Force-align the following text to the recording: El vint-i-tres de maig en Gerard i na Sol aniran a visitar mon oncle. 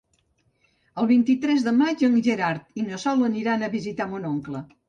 El 1.01 1.07
vint-i-tres 1.11 1.67
de 1.67 1.75
maig 1.83 2.03
en 2.09 2.17
Gerard 2.31 2.83
i 2.83 2.89
na 2.89 3.01
Sol 3.07 3.25
aniran 3.31 3.67
a 3.67 3.73
visitar 3.79 4.13
mon 4.17 4.31
oncle. 4.35 4.69